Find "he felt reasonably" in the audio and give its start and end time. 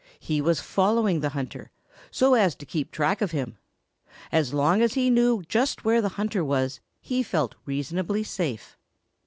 6.99-8.23